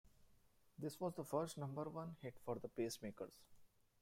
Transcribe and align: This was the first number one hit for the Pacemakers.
This 0.79 0.99
was 0.99 1.13
the 1.13 1.23
first 1.23 1.59
number 1.59 1.83
one 1.87 2.15
hit 2.23 2.39
for 2.43 2.55
the 2.57 2.67
Pacemakers. 2.69 3.43